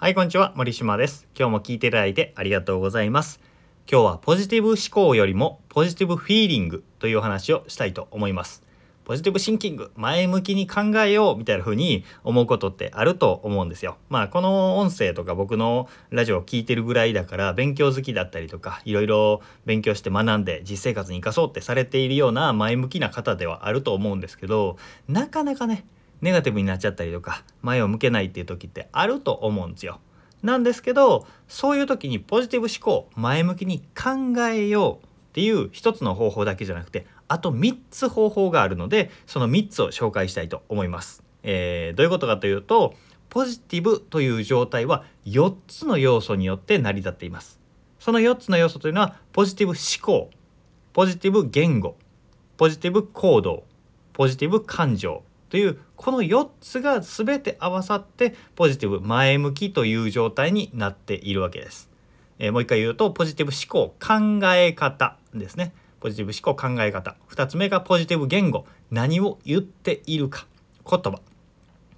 [0.00, 0.52] はい、こんにちは。
[0.54, 1.26] 森島です。
[1.36, 3.40] 今日も聞いていただいてありがとうございます。
[3.90, 8.62] 今日はポジティブ思考よりもポジティブフィーリングというお話をしたいと思います。
[9.04, 13.96] ポジティブシンキング、前向きに考えようみたいな風に思うことってあると思うんですよ。
[14.08, 24.76] まあこの音声とか僕のラジオを聞いてるぐらいだから勉強好きだったりとかいろいろ勉強して学んで実生活に生かそうってされているような前向きな方ではあると思うんですけど
[25.08, 25.84] なかなかね
[26.20, 30.00] ネガティブになっちゃったりとか前を向けないっていう時ってあると思うんですよ。
[30.42, 41.22] なんですけどそういう時にポジティブ思考前向きに考えようっていう一つの方法だけじゃなくてあと3つ方法があるのでその3つを紹介したいと思います。
[41.42, 42.94] えーどういうことかというと
[43.28, 47.58] ポジティブという状態は4つの要素によって成り立っています。
[47.98, 50.30] その4つの要素というのはポジティブ思考
[50.92, 51.96] ポジティブ言語
[52.56, 53.64] ポジティブ行動
[54.12, 61.90] ポジティブ感情というこの4つが全て合わさってポジティブ前向きという状態になっているわけです。
[62.38, 65.72] えーもう一回言うとポジティブ思考考え方ですね。
[66.00, 67.16] ポジティブ思考考え方。
[67.30, 68.66] 2つ目がポジティブ言語。
[68.90, 70.46] 何を言っているか。
[70.88, 71.20] 言葉。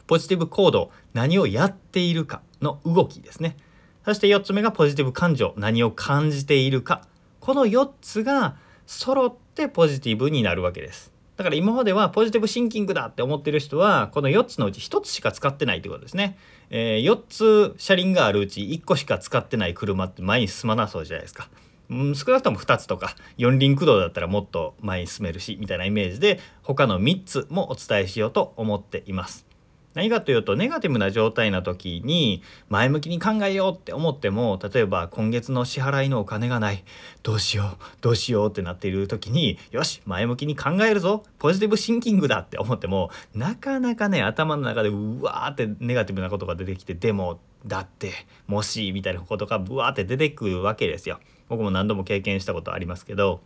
[0.06, 0.90] ポジティブ行動。
[1.12, 2.40] 何をやっているか。
[2.62, 3.56] の動きですね。
[4.04, 5.52] そして4つ目がポジティブ感情。
[5.56, 7.02] 何を感じているか。
[7.40, 11.12] この4つが揃ってポジティブになるわけです。
[11.40, 16.36] だから今まではポジティブシンキングだって思ってる人はこの4つのうち1つしか使ってないってことですね、
[16.68, 21.48] えー4つ車輪があるうち1個しか使ってない車って前に進まなそうじゃないですか
[21.88, 29.49] うん、少なくとも2つとか4輪駆動だったらもっと前に進めるしみたいなイメージで他の3つもお伝えしようと思っています。
[29.94, 36.84] 何かというとネガティブな状態な時に前向きに考えようって思っても例えば今月の支払いのお金がない
[37.22, 48.12] どうしようどうしようってなっている時によし前向きに考えるぞポジティブシンキングだって思ってもなかなかね頭の中でうわーってネガティブなことが出てきてでもだって
[48.46, 51.18] もしみたいなことがブワーって出てくるわけですよ。
[51.48, 53.40] 僕も何度も経験したことありますけど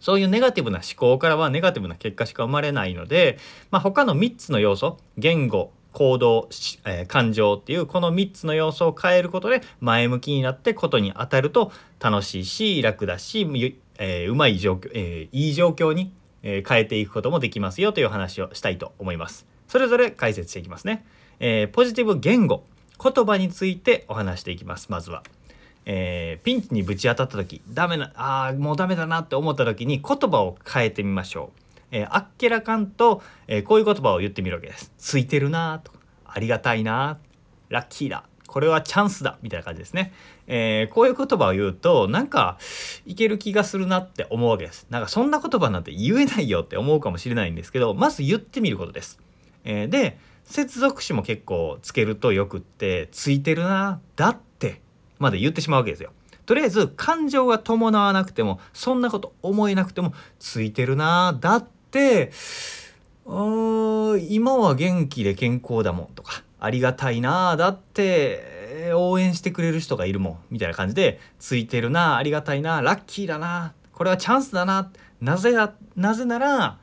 [0.00, 3.38] そういうネガティブな思考からはネガティブな結果しか生まれないので、
[3.70, 6.48] まあ、他の3つの要素言語行動、
[6.84, 13.48] えー感情っていうこの3つの要素を変えることで前向きになってことに当たると楽しいし楽だし、
[13.98, 16.12] えーうまい状況、えーいい状況に、
[16.42, 19.46] 変えていくこともできますよという話をしたいと思います。
[19.68, 21.06] それぞれ解説していきますね。
[21.40, 22.62] えポジティブ言語
[23.02, 25.22] 言葉についてお話していきますまずは。
[25.86, 31.65] えーピンチにぶち当たった時ダメなあもうダメだなって思った時に言葉を変えてみましょう。
[31.96, 34.92] えーあっけらかんと、えーこういう言葉を言ってみるわけです。
[34.98, 37.18] ついてるなとかありがたいな
[37.70, 40.12] ラッキーだこれはチャンスだみたいな感じですね。
[40.46, 42.58] えーこういう言葉を言うとなんか
[43.06, 44.86] いける気がするなって思うわけです。
[44.90, 49.18] なんかそんな言葉なんて言えないよって思うかもしれないんですけどまず言ってみることです。
[49.64, 54.80] えで接続詞も結構つけるとよくってついてるなだって
[55.18, 56.12] まで言ってしまうわけですよ。
[56.44, 62.32] とりあえず感情が伴わなくてもそんなこと思えなくてもついてるなだって
[63.26, 76.78] 今は元気で健康だもんとかありがたいなだって応援してくれる人がいるもんみたいな感じでついてるなありがたいなラッキーだなこれはチャンスだななぜだなぜなら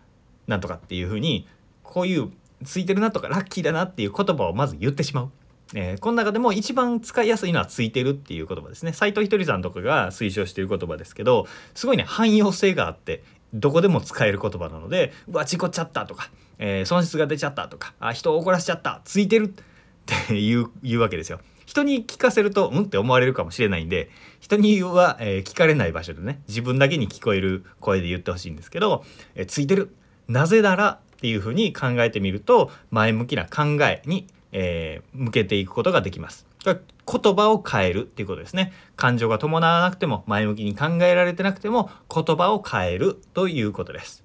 [0.47, 1.47] なんとかっていうふうに
[1.84, 2.31] こういう
[2.66, 5.31] ついてるなとかラッキーだなっていう言葉をまず言ってしまう。
[5.75, 21.40] えーこの中でも一番使いやすいのは「ついてる」っていう言葉ですね斉藤ひとりさんとかが推奨している言葉ですけどすごいね汎用性があってどこでも使える言葉なので「うわ事故っちゃった」とか、えー損失が出ちゃった」とか「あ人を怒らせちゃった」「ついてる」 っていう言うわけですよ。
[21.66, 24.09] 人に聞かせるとうんって思われるかもしれないんで
[24.42, 29.06] 人には、えー聞かれない場所でね自分だけに聞こえる声で言ってほしいんですけど
[29.36, 29.96] 「えーついてる」
[30.28, 36.46] なぜならっていうふうに考えてみると前向きな考えに、えー向けていくことができます。
[36.66, 38.74] 言葉を変えるっていうことですね。
[38.96, 44.24] 感情が伴わなくても前向きに考えられてなくても言葉を変えるということです。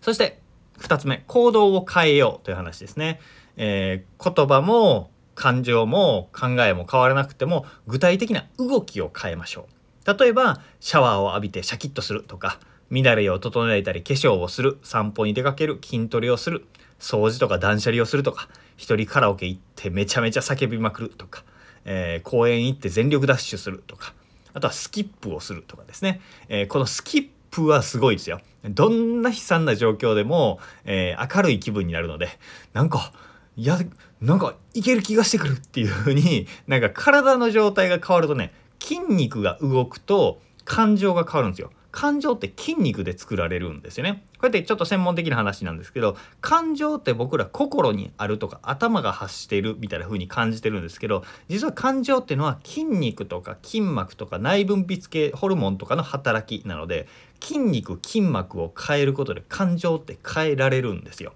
[0.00, 0.40] そして
[0.78, 3.20] 2つ目行動を変えようという話ですね。
[3.56, 9.66] えー言葉も感情も考えも変わらなくても具体的な動きを変えましょ
[10.06, 10.18] う。
[10.18, 12.58] 例えばシャワーを浴びてシャキッとするとか
[12.90, 16.66] 乱れを整えたり化粧をする散歩に出かける筋トレをする
[16.98, 21.44] 掃除とか断捨離をするとか一人カラオケ行ってめちゃめちゃ叫びまくるとか、
[21.84, 24.14] えー公園行って全力ダッシュするとか
[24.52, 28.40] あとはスキップをするとかですね、えーこのスキップはすごいですよ。
[28.64, 32.28] どんな悲惨な状況でも、えー明るい気分になるので
[32.72, 33.12] なんか
[33.56, 33.78] いや
[34.20, 41.70] なんかいける気がしてくるっていう風になんか体の状態が変わるとね筋肉が動くと感情が変わるんですよ。
[41.92, 44.22] 感情って筋肉で作られるんですよね。
[44.34, 57.06] こうやってちょっと専門的な話なんですけど感情って僕ら心にあるとか頭が発しているみたいな風に感じてるんですけど実は感情っていうのは筋肉とか筋膜とか内分泌系ホルモンとかの働きなので
[57.42, 61.34] 筋肉筋膜を変えることで感情って変えられるんですよ。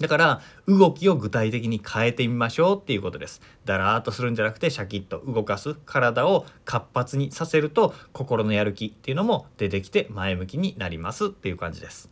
[0.00, 3.42] だから動きを具体的に変えてみましょうっていうことです。
[3.66, 12.10] だらーっとするんじゃなくてシャキッと動かす体を活発にさせると心のやる気っていうのも出てきて前向きになりますっていう感じです。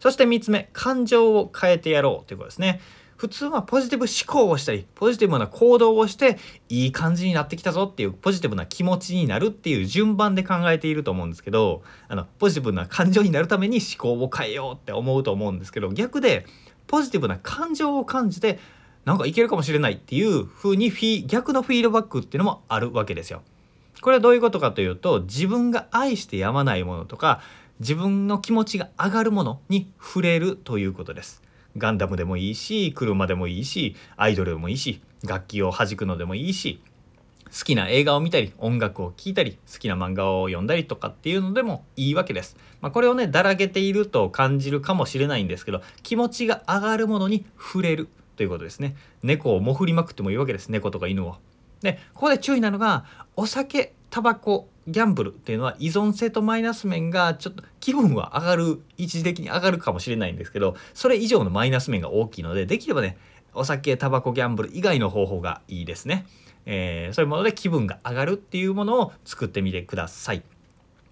[0.00, 2.80] そして3つ目感情を変えてやろうということですね。
[3.20, 6.38] 普通はポジティブ思考をしたりポジティブな行動をして
[6.70, 16.46] いい感じになってきたぞっていうポジティブな気持ちになるっていう順番で考えていると思うんですけどあのポジティブな感情になるために思考を変えようって思うと思うんですけど逆で
[16.90, 18.58] ポジティブな感情を感じて
[19.04, 23.42] なんかいけるかもしれないっていう風にフィ逆のフィードバックっていうのもあるわけですよ。
[24.00, 27.42] これはどういうことかというと自分が愛してやまないものとか
[27.78, 31.44] 自分の気持ちが上がるものに触れるということです。
[31.76, 36.80] ガンダムでもいいし車でもいいしアイドルでもいいし楽器を弾くのでもいいし
[37.56, 42.56] 好きな映画を見たり音楽を聴いたり好きな漫画を読んだりとかっていうのでもいいわけです。
[42.80, 48.96] まあ、これをねだらけていると感じるかもしれないんですけど気持ちが上がるものに触れるということですね。
[49.22, 51.36] 猫をもふりまくってもいいわけです猫とか犬を。
[51.82, 53.04] でここで注意なのが
[53.36, 63.16] お酒タバコギャンブルっていうのは依存性とマイナス面がちょっと気分は上がる一時的に上がるかもしれないんですけどそれ以上のマイナス面が大きいのでできればね
[63.54, 66.26] お酒タバコギャンブル以外の方法がいいですね。
[66.66, 70.42] えー、そういうもので気分が上がるっていうものを作ってみてください。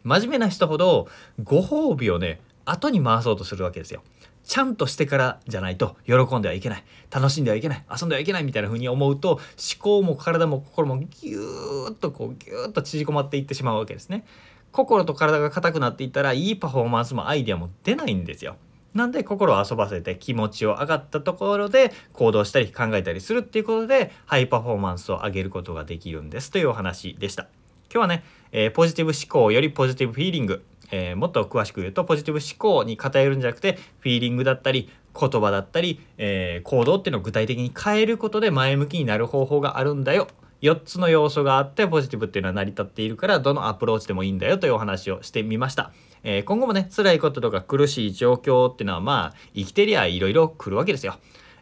[0.04, 1.08] 真面目な人ほど
[1.42, 4.02] ご褒美をね後に回そうとするわけですよ。
[4.44, 9.40] ちゃんとしてからじゃないと喜んではいけない楽しんではいけない遊んではいけないみたいな風に思うと思
[9.78, 14.24] 考も体も心もギューッとこうギューッと縮こまっていってしまうわけですね。
[14.72, 18.56] 心と体が硬くなっていったらいいパフォーマンスもアイデアも出ないんですよ。
[18.94, 27.48] なんで心を遊ばせて気持ちを上がったところで行動したり考えたりするっていうことでハイパフォーマンスを上げることができるんですというお話でした。
[27.92, 40.28] 今日はね、えー、ポジティブ思考よりポジティブフィーリング、えー、もっと詳しく言うとポジティブ思考に偏るんじゃなくてフィーリングだったり言葉だったり、えー、行動っていうのを具体的に変えることで前向きになる方法があるんだよ
[40.62, 45.92] 4つの要素があってポジティブっていうのは成り立っているからどのアプローチでもいいんだよというお話をしてみました。
[46.22, 51.16] えー、今後もね辛いこととか苦しい状況っていうのはまあ生きてりゃいろいろ来るわけですよ。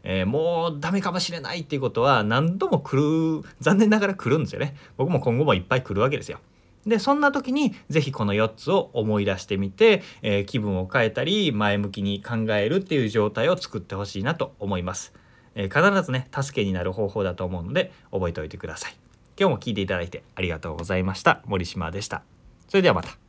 [0.08, 2.96] えー、もうダメかもしれないっていうことは何度も来
[3.42, 4.76] る残念ながら来るんですよね。
[4.96, 6.38] 僕も今後もいっぱい来るわけですよ。
[6.86, 15.12] でそんな時に是非この4つを思い出してみて、えー、気分を変えたり前向きに考えるっていう状態を作ってほしいなと思います。
[15.56, 18.96] えー、必ずね助けになる方法だと思うので覚えておいてください。
[19.38, 21.42] 今日も聞いていただいてありがとうございました。
[21.46, 22.22] 森島でした。
[22.68, 23.18] それではまた。